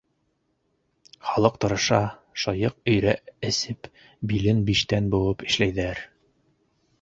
[1.31, 1.99] Халыҡ тырыша,
[2.43, 3.13] шыйыҡ өйрә
[3.51, 3.91] эсеп,
[4.33, 6.05] билен биштән быуып эшләйҙәр.